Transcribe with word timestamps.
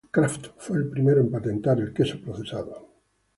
Kraft 0.11 0.47
fue 0.57 0.77
el 0.79 0.89
primero 0.89 1.21
en 1.21 1.29
patentar 1.29 1.79
el 1.79 1.93
queso 1.93 2.19
procesado. 2.19 2.89